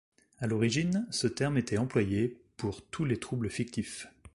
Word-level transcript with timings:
À 0.39 0.47
l'origine, 0.47 1.05
ce 1.11 1.27
terme 1.27 1.59
était 1.59 1.77
employé 1.77 2.35
pour 2.57 2.81
tous 2.87 3.05
les 3.05 3.19
troubles 3.19 3.51
fictifs. 3.51 4.07